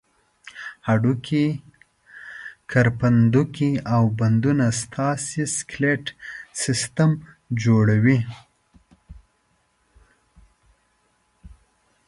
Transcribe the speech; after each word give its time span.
هډوکي، 0.87 1.45
کرپندوکي 2.71 3.71
او 3.93 4.03
بندونه 4.19 4.65
ستاسې 4.81 5.41
سکلېټ 5.57 6.03
سیستم 6.63 7.11
جوړوي. 7.63 8.19